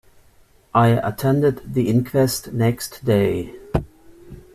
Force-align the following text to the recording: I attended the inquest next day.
I 0.73 0.87
attended 0.97 1.75
the 1.75 1.87
inquest 1.87 2.51
next 2.53 3.05
day. 3.05 3.53